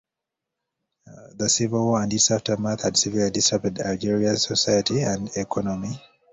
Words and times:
The 1.37 1.47
civil 1.47 1.85
war 1.85 2.01
and 2.01 2.11
its 2.11 2.31
aftermath 2.31 2.81
had 2.81 2.97
severely 2.97 3.29
disrupted 3.29 3.81
Algeria's 3.81 4.41
society 4.41 5.01
and 5.03 5.29
economy. 5.37 6.01